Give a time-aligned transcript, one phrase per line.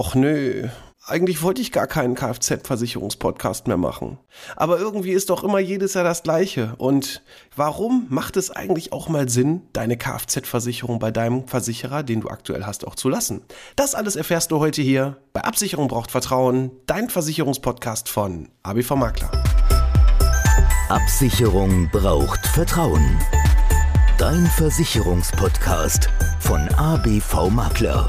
[0.00, 0.66] Och nö,
[1.04, 4.16] eigentlich wollte ich gar keinen Kfz-Versicherungspodcast mehr machen.
[4.56, 6.72] Aber irgendwie ist doch immer jedes Jahr das gleiche.
[6.78, 7.20] Und
[7.54, 12.64] warum macht es eigentlich auch mal Sinn, deine Kfz-Versicherung bei deinem Versicherer, den du aktuell
[12.64, 13.42] hast, auch zu lassen?
[13.76, 19.30] Das alles erfährst du heute hier bei Absicherung braucht Vertrauen, dein Versicherungspodcast von ABV Makler.
[20.88, 23.18] Absicherung braucht Vertrauen.
[24.16, 26.08] Dein Versicherungspodcast
[26.40, 28.08] von ABV Makler.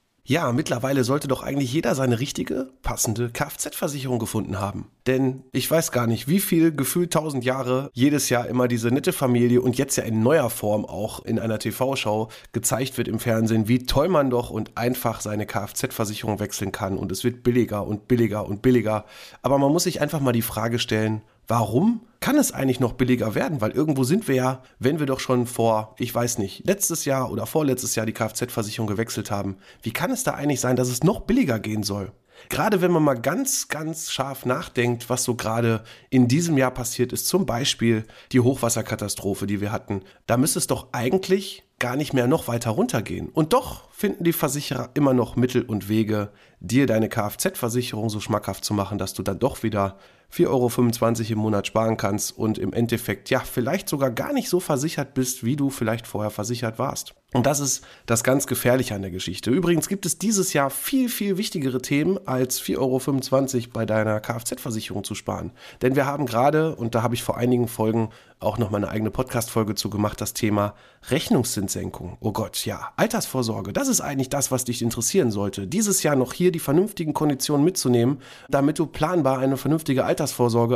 [0.31, 4.89] Ja, mittlerweile sollte doch eigentlich jeder seine richtige, passende Kfz-Versicherung gefunden haben.
[5.05, 9.11] Denn ich weiß gar nicht, wie viel gefühlt tausend Jahre jedes Jahr immer diese nette
[9.11, 13.67] Familie und jetzt ja in neuer Form auch in einer TV-Show gezeigt wird im Fernsehen,
[13.67, 18.07] wie toll man doch und einfach seine Kfz-Versicherung wechseln kann und es wird billiger und
[18.07, 19.03] billiger und billiger.
[19.41, 23.35] Aber man muss sich einfach mal die Frage stellen, warum kann es eigentlich noch billiger
[23.35, 23.59] werden?
[23.59, 27.29] Weil irgendwo sind wir ja, wenn wir doch schon vor, ich weiß nicht, letztes Jahr
[27.29, 31.03] oder vorletztes Jahr die Kfz-Versicherung gewechselt haben, wie kann es da eigentlich sein, dass es
[31.03, 32.13] noch billiger gehen soll?
[32.47, 37.11] Gerade wenn man mal ganz, ganz scharf nachdenkt, was so gerade in diesem Jahr passiert
[37.11, 42.13] ist, zum Beispiel die Hochwasserkatastrophe, die wir hatten, da müsste es doch eigentlich gar nicht
[42.13, 43.27] mehr noch weiter runtergehen.
[43.27, 46.29] Und doch finden die Versicherer immer noch Mittel und Wege,
[46.61, 49.97] dir deine Kfz-Versicherung so schmackhaft zu machen, dass du dann doch wieder
[50.33, 54.59] 4,25 Euro im Monat sparen kannst und im Endeffekt ja vielleicht sogar gar nicht so
[54.59, 57.13] versichert bist, wie du vielleicht vorher versichert warst.
[57.33, 59.51] Und das ist das ganz Gefährliche an der Geschichte.
[59.51, 65.05] Übrigens gibt es dieses Jahr viel, viel wichtigere Themen als 4,25 Euro bei deiner Kfz-Versicherung
[65.05, 65.51] zu sparen.
[65.81, 68.09] Denn wir haben gerade, und da habe ich vor einigen Folgen
[68.41, 70.73] auch noch mal eine eigene Podcast-Folge zu gemacht, das Thema
[71.09, 72.17] Rechnungszinssenkung.
[72.19, 75.67] Oh Gott, ja, Altersvorsorge, das ist eigentlich das, was dich interessieren sollte.
[75.67, 78.19] Dieses Jahr noch hier die vernünftigen Konditionen mitzunehmen,
[78.49, 80.20] damit du planbar eine vernünftige Altersvorsorge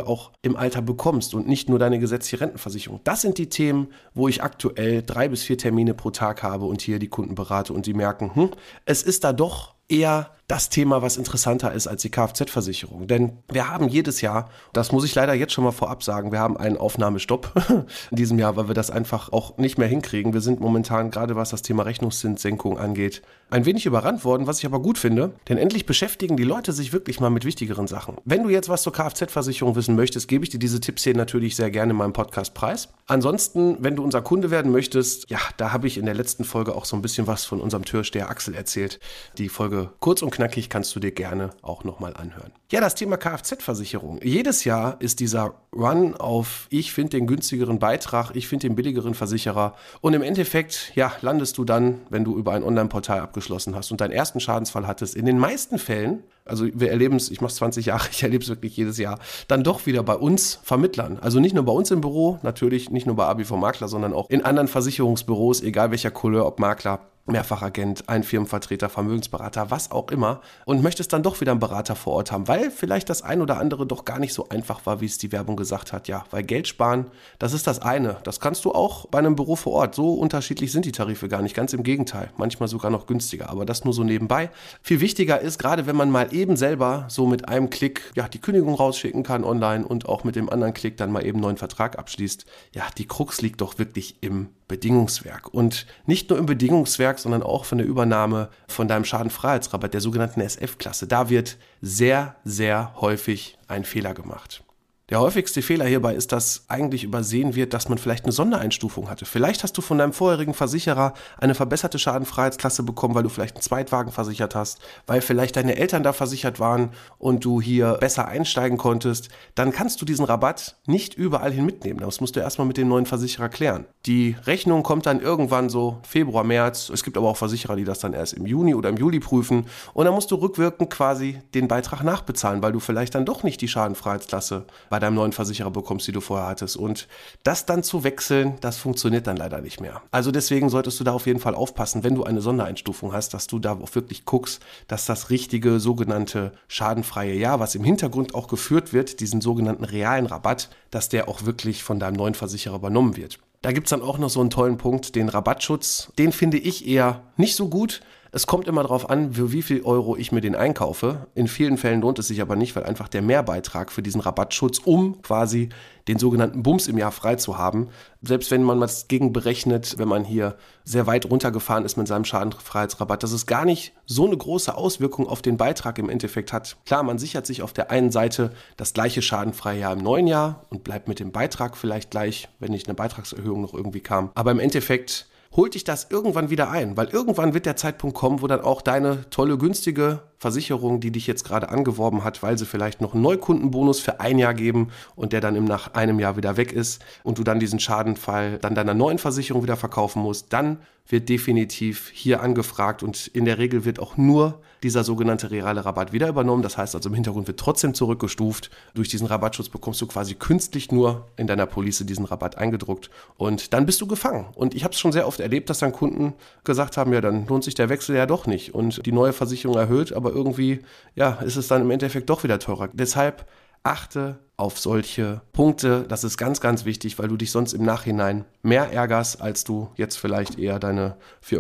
[0.07, 2.99] auch im Alter bekommst und nicht nur deine gesetzliche Rentenversicherung.
[3.03, 6.81] Das sind die Themen, wo ich aktuell drei bis vier Termine pro Tag habe und
[6.81, 8.49] hier die Kunden berate und die merken, hm,
[8.85, 13.07] es ist da doch eher das Thema, was interessanter ist als die Kfz-Versicherung.
[13.07, 16.39] Denn wir haben jedes Jahr, das muss ich leider jetzt schon mal vorab sagen, wir
[16.39, 17.51] haben einen Aufnahmestopp
[18.11, 20.33] in diesem Jahr, weil wir das einfach auch nicht mehr hinkriegen.
[20.33, 24.65] Wir sind momentan, gerade was das Thema Rechnungszinssenkung angeht, ein wenig überrannt worden, was ich
[24.65, 25.33] aber gut finde.
[25.49, 28.17] Denn endlich beschäftigen die Leute sich wirklich mal mit wichtigeren Sachen.
[28.23, 31.55] Wenn du jetzt was zur Kfz-Versicherung wissen möchtest, gebe ich dir diese Tipps hier natürlich
[31.55, 32.89] sehr gerne in meinem Podcast preis.
[33.07, 36.75] Ansonsten, wenn du unser Kunde werden möchtest, ja, da habe ich in der letzten Folge
[36.75, 38.99] auch so ein bisschen was von unserem Türsteher Axel erzählt.
[39.37, 42.51] Die Folge kurz und knackig kannst du dir gerne auch nochmal anhören.
[42.71, 44.19] Ja, das Thema Kfz-Versicherung.
[44.23, 49.13] Jedes Jahr ist dieser Run auf, ich finde den günstigeren Beitrag, ich finde den billigeren
[49.13, 53.91] Versicherer und im Endeffekt, ja, landest du dann, wenn du über ein Online-Portal abgeschlossen hast
[53.91, 57.51] und deinen ersten Schadensfall hattest, in den meisten Fällen, also wir erleben es, ich mache
[57.51, 61.19] es 20 Jahre, ich erlebe es wirklich jedes Jahr, dann doch wieder bei uns Vermittlern.
[61.19, 64.29] Also nicht nur bei uns im Büro, natürlich nicht nur bei ABV Makler, sondern auch
[64.29, 70.41] in anderen Versicherungsbüros, egal welcher Couleur, ob Makler Mehrfachagent, ein Firmenvertreter, Vermögensberater, was auch immer
[70.65, 73.57] und möchtest dann doch wieder einen Berater vor Ort haben, weil vielleicht das ein oder
[73.57, 76.07] andere doch gar nicht so einfach war, wie es die Werbung gesagt hat.
[76.07, 77.07] Ja, weil Geld sparen,
[77.39, 78.17] das ist das eine.
[78.23, 79.95] Das kannst du auch bei einem Büro vor Ort.
[79.95, 81.55] So unterschiedlich sind die Tarife gar nicht.
[81.55, 82.29] Ganz im Gegenteil.
[82.37, 83.49] Manchmal sogar noch günstiger.
[83.49, 84.51] Aber das nur so nebenbei.
[84.81, 88.39] Viel wichtiger ist, gerade wenn man mal eben selber so mit einem Klick ja, die
[88.39, 91.57] Kündigung rausschicken kann online und auch mit dem anderen Klick dann mal eben einen neuen
[91.57, 92.45] Vertrag abschließt.
[92.73, 95.53] Ja, die Krux liegt doch wirklich im Bedingungswerk.
[95.53, 100.41] Und nicht nur im Bedingungswerk, sondern auch von der Übernahme von deinem Schadenfreiheitsrabatt, der sogenannten
[100.41, 101.07] SF-Klasse.
[101.07, 104.64] Da wird sehr, sehr häufig ein Fehler gemacht.
[105.11, 109.25] Der häufigste Fehler hierbei ist, dass eigentlich übersehen wird, dass man vielleicht eine Sondereinstufung hatte.
[109.25, 113.61] Vielleicht hast du von deinem vorherigen Versicherer eine verbesserte Schadenfreiheitsklasse bekommen, weil du vielleicht einen
[113.61, 116.89] Zweitwagen versichert hast, weil vielleicht deine Eltern da versichert waren
[117.19, 119.29] und du hier besser einsteigen konntest.
[119.53, 121.99] Dann kannst du diesen Rabatt nicht überall hin mitnehmen.
[121.99, 123.85] Das musst du erstmal mit dem neuen Versicherer klären.
[124.07, 126.89] Die Rechnung kommt dann irgendwann so Februar, März.
[126.89, 129.67] Es gibt aber auch Versicherer, die das dann erst im Juni oder im Juli prüfen.
[129.93, 133.61] Und dann musst du rückwirkend quasi den Beitrag nachbezahlen, weil du vielleicht dann doch nicht
[133.61, 134.65] die Schadenfreiheitsklasse
[134.95, 136.77] bei deinem neuen Versicherer bekommst, die du vorher hattest.
[136.77, 137.09] Und
[137.43, 140.01] das dann zu wechseln, das funktioniert dann leider nicht mehr.
[140.09, 143.47] Also deswegen solltest du da auf jeden Fall aufpassen, wenn du eine Sondereinstufung hast, dass
[143.47, 148.47] du da auch wirklich guckst, dass das richtige sogenannte schadenfreie Jahr, was im Hintergrund auch
[148.47, 153.17] geführt wird, diesen sogenannten realen Rabatt, dass der auch wirklich von deinem neuen Versicherer übernommen
[153.17, 153.39] wird.
[153.63, 156.13] Da gibt es dann auch noch so einen tollen Punkt, den Rabattschutz.
[156.17, 157.99] Den finde ich eher nicht so gut.
[158.35, 161.27] Es kommt immer darauf an, für wie viel Euro ich mir den einkaufe.
[161.35, 164.79] In vielen Fällen lohnt es sich aber nicht, weil einfach der Mehrbeitrag für diesen Rabattschutz,
[164.83, 165.69] um quasi
[166.09, 167.87] den sogenannten Bums im Jahr frei zu haben,
[168.21, 172.25] selbst wenn man was gegen berechnet, wenn man hier sehr weit runtergefahren ist mit seinem
[172.25, 176.75] Schadenfreiheitsrabatt, dass es gar nicht so eine große Auswirkung auf den Beitrag im Endeffekt hat.
[176.85, 180.65] Klar, man sichert sich auf der einen Seite das gleiche schadenfreie Jahr im neuen Jahr
[180.69, 184.31] und bleibt mit dem Beitrag vielleicht gleich, wenn nicht eine Beitragserhöhung noch irgendwie kam.
[184.35, 188.41] Aber im Endeffekt holt dich das irgendwann wieder ein, weil irgendwann wird der Zeitpunkt kommen,
[188.41, 192.67] wo dann auch deine tolle, günstige Versicherung, die dich jetzt gerade angeworben hat, weil sie
[192.67, 196.37] vielleicht noch einen Neukundenbonus für ein Jahr geben und der dann im nach einem Jahr
[196.37, 200.53] wieder weg ist und du dann diesen Schadenfall dann deiner neuen Versicherung wieder verkaufen musst,
[200.53, 200.77] dann
[201.07, 206.13] wird definitiv hier angefragt und in der Regel wird auch nur dieser sogenannte reale Rabatt
[206.13, 206.61] wieder übernommen.
[206.61, 208.69] Das heißt also im Hintergrund wird trotzdem zurückgestuft.
[208.93, 213.73] Durch diesen Rabattschutz bekommst du quasi künstlich nur in deiner Police diesen Rabatt eingedruckt und
[213.73, 214.45] dann bist du gefangen.
[214.55, 216.33] Und ich habe es schon sehr oft erlebt, dass dann Kunden
[216.63, 219.77] gesagt haben, ja, dann lohnt sich der Wechsel ja doch nicht und die neue Versicherung
[219.77, 220.81] erhöht, aber irgendwie,
[221.15, 222.89] ja, ist es dann im Endeffekt doch wieder teurer.
[222.93, 223.47] Deshalb
[223.83, 226.05] achte auf solche Punkte.
[226.07, 229.89] Das ist ganz, ganz wichtig, weil du dich sonst im Nachhinein mehr ärgerst, als du
[229.95, 231.59] jetzt vielleicht eher deine 4,25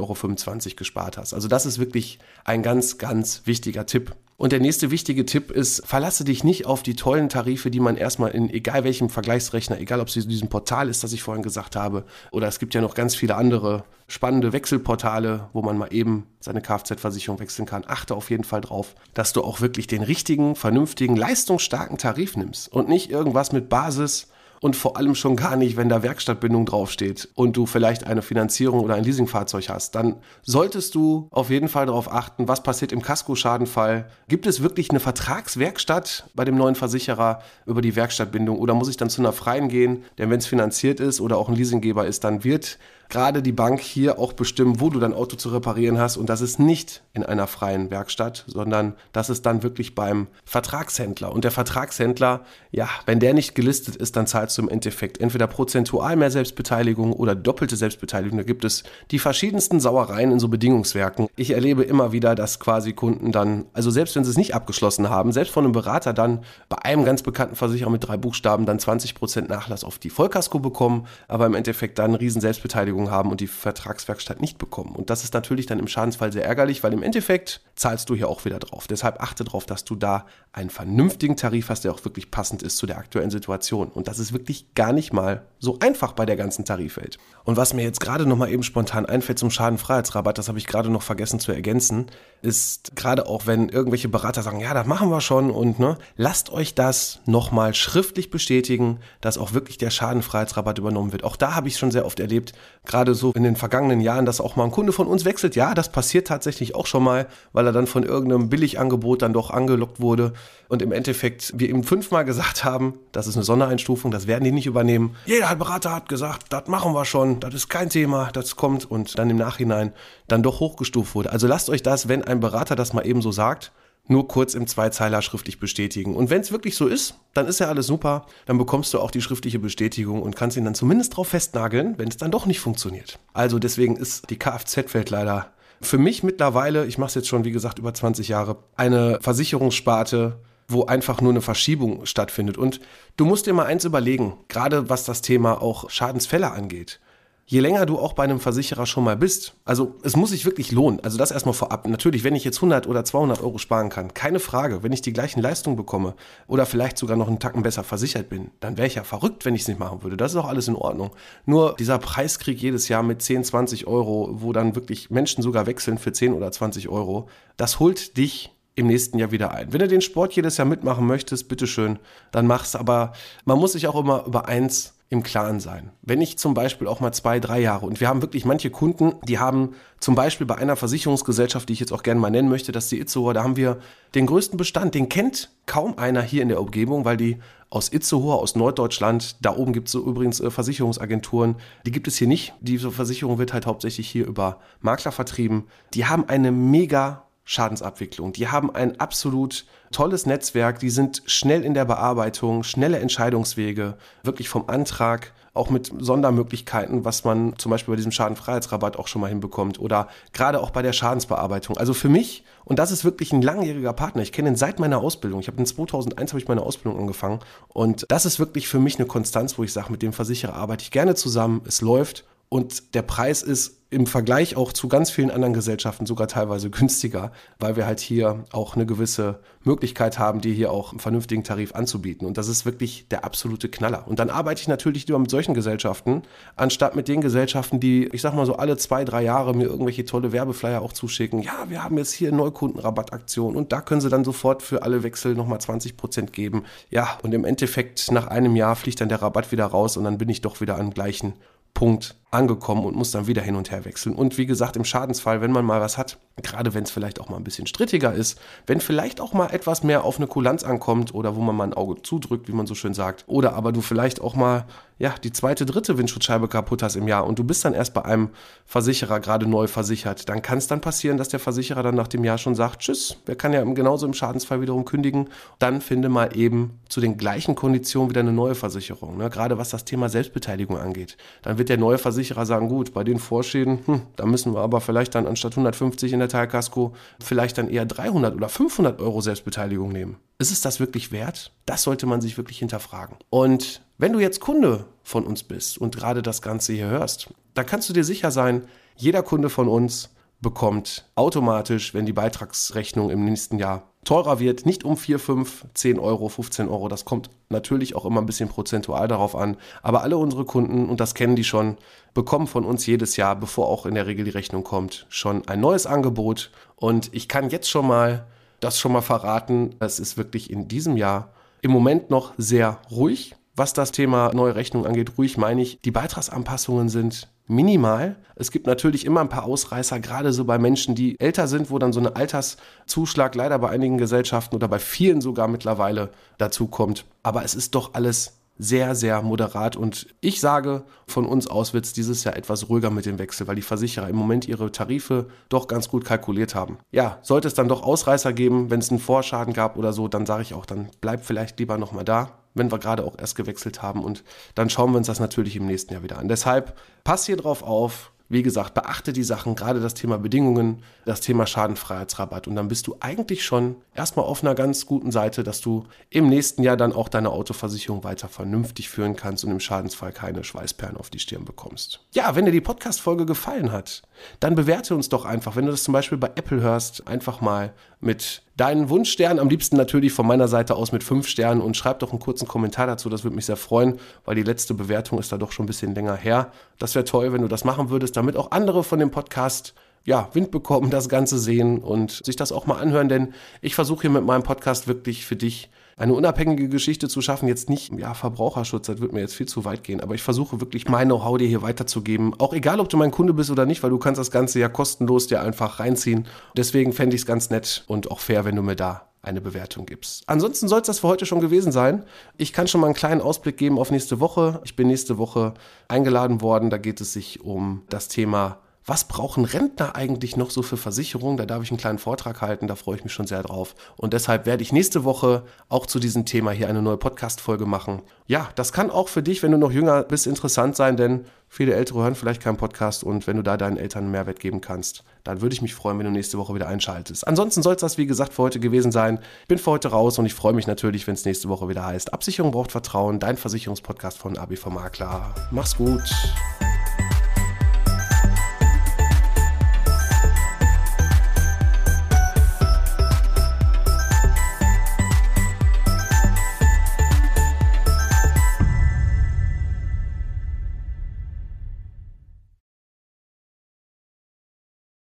[0.67, 1.33] Euro gespart hast.
[1.33, 4.15] Also das ist wirklich ein ganz, ganz wichtiger Tipp.
[4.37, 7.95] Und der nächste wichtige Tipp ist, verlasse dich nicht auf die tollen Tarife, die man
[7.95, 11.43] erstmal in egal welchem Vergleichsrechner, egal ob es in diesem Portal ist, das ich vorhin
[11.43, 15.93] gesagt habe, oder es gibt ja noch ganz viele andere spannende Wechselportale, wo man mal
[15.93, 17.85] eben seine Kfz-Versicherung wechseln kann.
[17.87, 22.71] Achte auf jeden Fall drauf, dass du auch wirklich den richtigen, vernünftigen, leistungsstarken Tarif nimmst
[22.73, 24.27] und nicht irgendwas mit Basis
[24.65, 28.79] und vor allem schon gar nicht, wenn da Werkstattbindung draufsteht und du vielleicht eine Finanzierung
[28.79, 33.03] oder ein Leasingfahrzeug hast, dann solltest du auf jeden Fall darauf achten, was passiert im
[33.03, 34.09] Kaskoschadenfall.
[34.27, 38.97] Gibt es wirklich eine Vertragswerkstatt bei dem neuen Versicherer über die Werkstattbindung oder muss ich
[38.97, 40.03] dann zu einer freien gehen?
[40.17, 42.79] Denn wenn es finanziert ist oder auch ein Leasinggeber ist, dann wird
[43.15, 46.17] gerade die Bank hier auch bestimmen, wo du dein Auto zu reparieren hast.
[46.17, 51.31] Und das ist nicht in einer freien Werkstatt, sondern das ist dann wirklich beim Vertragshändler.
[51.31, 52.41] Und der Vertragshändler,
[52.71, 57.13] ja, wenn der nicht gelistet ist, dann zahlst du im Endeffekt entweder prozentual mehr Selbstbeteiligung
[57.13, 58.37] oder doppelte Selbstbeteiligung.
[58.37, 61.29] Da gibt es die verschiedensten Sauereien in so Bedingungswerken.
[61.37, 65.09] Ich erlebe immer wieder, dass quasi Kunden dann, also selbst wenn sie es nicht abgeschlossen
[65.09, 68.77] haben, selbst von einem Berater dann bei einem ganz bekannten Versicherer mit drei Buchstaben dann
[68.77, 73.41] 20% Nachlass auf die Vollkasko bekommen, aber im Endeffekt dann riesen Selbstbeteiligung Entschädigung haben und
[73.41, 74.95] die Vertragswerkstatt nicht bekommen.
[74.95, 78.29] Und das ist natürlich dann im Schadensfall sehr ärgerlich, weil im Endeffekt zahlst du hier
[78.29, 78.87] auch wieder drauf.
[78.87, 82.77] Deshalb achte darauf, dass du da einen vernünftigen Tarif hast, der auch wirklich passend ist
[82.77, 83.89] zu der aktuellen Situation.
[83.89, 87.17] Und das ist wirklich gar nicht mal so einfach bei der ganzen Tarifwelt.
[87.43, 90.67] Und was mir jetzt gerade noch mal eben spontan einfällt zum Schadenfreiheitsrabatt, das habe ich
[90.67, 92.07] gerade noch vergessen zu ergänzen,
[92.41, 96.51] ist gerade auch wenn irgendwelche Berater sagen, ja, das machen wir schon und ne, lasst
[96.51, 101.23] euch das noch mal schriftlich bestätigen, dass auch wirklich der Schadenfreiheitsrabatt übernommen wird.
[101.23, 102.53] Auch da habe ich schon sehr oft erlebt,
[102.85, 105.55] gerade so in den vergangenen Jahren, dass auch mal ein Kunde von uns wechselt.
[105.55, 109.51] Ja, das passiert tatsächlich auch schon mal, weil er dann von irgendeinem Billigangebot dann doch
[109.51, 110.33] angelockt wurde
[110.67, 114.51] und im Endeffekt wir ihm fünfmal gesagt haben, das ist eine Sondereinstufung, das werden die
[114.51, 115.15] nicht übernehmen.
[115.25, 119.17] Jeder Berater hat gesagt, das machen wir schon, das ist kein Thema, das kommt und
[119.17, 119.93] dann im Nachhinein
[120.27, 121.31] dann doch hochgestuft wurde.
[121.31, 123.71] Also lasst euch das, wenn ein Berater das mal eben so sagt,
[124.07, 126.15] nur kurz im Zweizeiler schriftlich bestätigen.
[126.15, 128.25] Und wenn es wirklich so ist, dann ist ja alles super.
[128.45, 132.07] Dann bekommst du auch die schriftliche Bestätigung und kannst ihn dann zumindest drauf festnageln, wenn
[132.07, 133.19] es dann doch nicht funktioniert.
[133.33, 137.51] Also deswegen ist die Kfz-Welt leider für mich mittlerweile, ich mache es jetzt schon wie
[137.51, 142.57] gesagt über 20 Jahre, eine Versicherungssparte, wo einfach nur eine Verschiebung stattfindet.
[142.57, 142.79] Und
[143.17, 146.99] du musst dir mal eins überlegen, gerade was das Thema auch Schadensfälle angeht
[147.47, 150.71] je länger du auch bei einem Versicherer schon mal bist, also es muss sich wirklich
[150.71, 150.99] lohnen.
[151.01, 151.87] Also das erstmal vorab.
[151.87, 154.81] Natürlich, wenn ich jetzt 100 oder 200 Euro sparen kann, keine Frage.
[154.81, 156.15] Wenn ich die gleichen Leistungen bekomme
[156.47, 159.53] oder vielleicht sogar noch einen Tacken besser versichert bin, dann wäre ich ja verrückt, wenn
[159.53, 160.17] ich es nicht machen würde.
[160.17, 161.11] Das ist auch alles in Ordnung.
[161.45, 165.99] Nur dieser Preiskrieg jedes Jahr mit 10, 20 Euro, wo dann wirklich Menschen sogar wechseln
[165.99, 169.71] für 10 oder 20 Euro, das holt dich im nächsten Jahr wieder ein.
[169.71, 171.99] Wenn du den Sport jedes Jahr mitmachen möchtest, bitteschön,
[172.31, 172.75] dann mach's.
[172.75, 173.13] Aber
[173.45, 175.91] man muss sich auch immer über eins im Klaren sein.
[176.01, 179.13] Wenn ich zum Beispiel auch mal zwei, drei Jahre und wir haben wirklich manche Kunden,
[179.23, 182.71] die haben zum Beispiel bei einer Versicherungsgesellschaft, die ich jetzt auch gerne mal nennen möchte,
[182.71, 183.77] das ist die Itzehoer, da haben wir
[184.15, 187.37] den größten Bestand, den kennt kaum einer hier in der Umgebung, weil die
[187.69, 192.17] aus Itzehoer, aus Norddeutschland, da oben gibt es so übrigens äh, Versicherungsagenturen, die gibt es
[192.17, 192.53] hier nicht.
[192.61, 195.65] Diese Versicherung wird halt hauptsächlich hier über Makler vertrieben.
[195.93, 198.33] Die haben eine mega Schadensabwicklung.
[198.33, 204.49] Die haben ein absolut tolles Netzwerk, die sind schnell in der Bearbeitung, schnelle Entscheidungswege, wirklich
[204.49, 209.29] vom Antrag, auch mit Sondermöglichkeiten, was man zum Beispiel bei diesem Schadenfreiheitsrabatt auch schon mal
[209.29, 211.77] hinbekommt oder gerade auch bei der Schadensbearbeitung.
[211.77, 214.99] Also für mich, und das ist wirklich ein langjähriger Partner, ich kenne ihn seit meiner
[214.99, 218.79] Ausbildung, ich habe in 2001 habe ich meine Ausbildung angefangen und das ist wirklich für
[218.79, 222.25] mich eine Konstanz, wo ich sage, mit dem Versicherer arbeite ich gerne zusammen, es läuft
[222.49, 227.31] und der Preis ist im Vergleich auch zu ganz vielen anderen Gesellschaften sogar teilweise günstiger,
[227.59, 231.73] weil wir halt hier auch eine gewisse Möglichkeit haben, dir hier auch einen vernünftigen Tarif
[231.73, 232.27] anzubieten.
[232.27, 234.05] Und das ist wirklich der absolute Knaller.
[234.05, 236.23] Und dann arbeite ich natürlich lieber mit solchen Gesellschaften,
[236.57, 240.03] anstatt mit den Gesellschaften, die, ich sag mal so, alle zwei, drei Jahre mir irgendwelche
[240.03, 241.41] tolle Werbeflyer auch zuschicken.
[241.41, 245.35] Ja, wir haben jetzt hier Neukundenrabattaktion und da können sie dann sofort für alle Wechsel
[245.35, 246.65] nochmal 20 Prozent geben.
[246.89, 250.17] Ja, und im Endeffekt nach einem Jahr fliegt dann der Rabatt wieder raus und dann
[250.17, 251.31] bin ich doch wieder am gleichen
[251.73, 254.15] Punkt angekommen und muss dann wieder hin und her wechseln.
[254.15, 257.29] Und wie gesagt, im Schadensfall, wenn man mal was hat, gerade wenn es vielleicht auch
[257.29, 261.13] mal ein bisschen strittiger ist, wenn vielleicht auch mal etwas mehr auf eine Kulanz ankommt
[261.13, 263.81] oder wo man mal ein Auge zudrückt, wie man so schön sagt, oder aber du
[263.81, 264.65] vielleicht auch mal
[264.97, 268.05] ja, die zweite, dritte Windschutzscheibe kaputt hast im Jahr und du bist dann erst bei
[268.05, 268.29] einem
[268.65, 272.23] Versicherer gerade neu versichert, dann kann es dann passieren, dass der Versicherer dann nach dem
[272.23, 276.35] Jahr schon sagt, tschüss, wer kann ja genauso im Schadensfall wiederum kündigen, dann finde mal
[276.37, 279.29] eben zu den gleichen Konditionen wieder eine neue Versicherung, ne?
[279.29, 281.17] gerade was das Thema Selbstbeteiligung angeht.
[281.41, 284.81] Dann wird der neue Versicherer sagen, gut, bei den Vorschäden, hm, da müssen wir aber
[284.81, 289.91] vielleicht dann anstatt 150 in der Teilkasko vielleicht dann eher 300 oder 500 Euro Selbstbeteiligung
[289.91, 290.17] nehmen.
[290.37, 291.51] Ist es das wirklich wert?
[291.65, 293.17] Das sollte man sich wirklich hinterfragen.
[293.29, 297.63] Und wenn du jetzt Kunde von uns bist und gerade das Ganze hier hörst, da
[297.63, 298.63] kannst du dir sicher sein,
[298.95, 300.09] jeder Kunde von uns
[300.41, 305.99] bekommt automatisch, wenn die Beitragsrechnung im nächsten Jahr teurer wird, nicht um 4, 5, 10
[305.99, 306.87] Euro, 15 Euro.
[306.87, 309.57] Das kommt natürlich auch immer ein bisschen prozentual darauf an.
[309.83, 311.77] Aber alle unsere Kunden, und das kennen die schon,
[312.13, 315.59] bekommen von uns jedes Jahr, bevor auch in der Regel die Rechnung kommt, schon ein
[315.59, 316.51] neues Angebot.
[316.77, 318.25] Und ich kann jetzt schon mal
[318.61, 319.75] das schon mal verraten.
[319.79, 323.35] Es ist wirklich in diesem Jahr im Moment noch sehr ruhig.
[323.55, 328.15] Was das Thema neue Rechnung angeht, ruhig meine ich, die Beitragsanpassungen sind minimal.
[328.35, 331.79] Es gibt natürlich immer ein paar Ausreißer, gerade so bei Menschen, die älter sind, wo
[331.79, 337.05] dann so ein Alterszuschlag leider bei einigen Gesellschaften oder bei vielen sogar mittlerweile dazu kommt.
[337.23, 339.75] Aber es ist doch alles sehr, sehr moderat.
[339.75, 343.47] Und ich sage, von uns aus wird es dieses Jahr etwas ruhiger mit dem Wechsel,
[343.47, 346.77] weil die Versicherer im Moment ihre Tarife doch ganz gut kalkuliert haben.
[346.91, 350.25] Ja, sollte es dann doch Ausreißer geben, wenn es einen Vorschaden gab oder so, dann
[350.25, 353.83] sage ich auch, dann bleibt vielleicht lieber nochmal da, wenn wir gerade auch erst gewechselt
[353.83, 354.03] haben.
[354.03, 354.23] Und
[354.55, 356.27] dann schauen wir uns das natürlich im nächsten Jahr wieder an.
[356.27, 361.21] Deshalb pass hier drauf auf, wie gesagt, beachte die Sachen, gerade das Thema Bedingungen, das
[361.21, 362.47] Thema Schadenfreiheitsrabatt.
[362.47, 366.27] Und dann bist du eigentlich schon erstmal auf einer ganz guten Seite, dass du im
[366.27, 370.97] nächsten Jahr dann auch deine Autoversicherung weiter vernünftig führen kannst und im Schadensfall keine Schweißperlen
[370.97, 371.99] auf die Stirn bekommst.
[372.13, 374.01] Ja, wenn dir die Podcast-Folge gefallen hat,
[374.39, 377.73] dann bewerte uns doch einfach, wenn du das zum Beispiel bei Apple hörst, einfach mal
[378.05, 381.99] mit deinen Wunschstern, am liebsten natürlich von meiner Seite aus mit fünf Sternen und schreib
[381.99, 385.31] doch einen kurzen Kommentar dazu, das würde mich sehr freuen, weil die letzte Bewertung ist
[385.31, 386.51] da doch schon ein bisschen länger her.
[386.79, 389.73] Das wäre toll, wenn du das machen würdest, damit auch andere von dem Podcast
[390.05, 394.03] ja, Wind bekommen, das Ganze sehen und sich das auch mal anhören, denn ich versuche
[394.03, 398.13] hier mit meinem Podcast wirklich für dich eine unabhängige Geschichte zu schaffen, jetzt nicht, ja,
[398.13, 401.37] Verbraucherschutz, das wird mir jetzt viel zu weit gehen, aber ich versuche wirklich mein Know-how
[401.37, 402.33] dir hier weiterzugeben.
[402.39, 404.67] Auch egal, ob du mein Kunde bist oder nicht, weil du kannst das Ganze ja
[404.67, 406.27] kostenlos dir einfach reinziehen.
[406.57, 409.85] Deswegen fände ich es ganz nett und auch fair, wenn du mir da eine Bewertung
[409.85, 410.23] gibst.
[410.27, 412.03] Ansonsten soll es das für heute schon gewesen sein.
[412.37, 414.61] Ich kann schon mal einen kleinen Ausblick geben auf nächste Woche.
[414.65, 415.53] Ich bin nächste Woche
[415.87, 416.69] eingeladen worden.
[416.69, 421.37] Da geht es sich um das Thema was brauchen Rentner eigentlich noch so für Versicherungen?
[421.37, 423.75] Da darf ich einen kleinen Vortrag halten, da freue ich mich schon sehr drauf.
[423.97, 428.03] Und deshalb werde ich nächste Woche auch zu diesem Thema hier eine neue Podcast-Folge machen.
[428.27, 431.73] Ja, das kann auch für dich, wenn du noch jünger bist, interessant sein, denn viele
[431.73, 435.03] Ältere hören vielleicht keinen Podcast und wenn du da deinen Eltern einen Mehrwert geben kannst,
[435.23, 437.27] dann würde ich mich freuen, wenn du nächste Woche wieder einschaltest.
[437.27, 439.17] Ansonsten soll es das, wie gesagt, für heute gewesen sein.
[439.41, 441.85] Ich bin für heute raus und ich freue mich natürlich, wenn es nächste Woche wieder
[441.85, 442.13] heißt.
[442.13, 445.33] Absicherung braucht Vertrauen, dein Versicherungspodcast von ABV Makler.
[445.49, 446.03] Mach's gut.